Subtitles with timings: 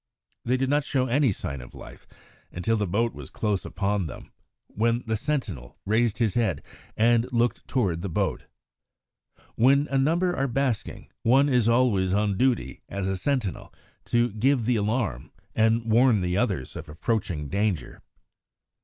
[0.43, 2.07] They did not show any sign of life
[2.51, 4.31] until the boat was close upon them,
[4.65, 6.63] when the sentinel raised his head
[6.97, 8.45] and looked towards the boat.
[9.53, 13.71] When a number are basking, one is always on duty as a sentinel
[14.05, 18.01] to give the alarm and warn the others of approaching danger.